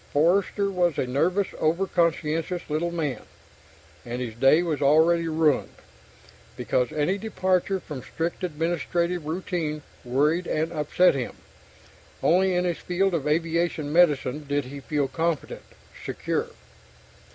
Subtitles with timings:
[0.11, 3.21] Forster was a nervous, over conscientious little man,
[4.03, 5.75] and his day was already ruined,
[6.57, 11.35] because any departure from strict administrative routine worried and upset him.
[12.23, 15.61] Only in his field of aviation medicine did he feel competent,
[16.03, 16.47] secure.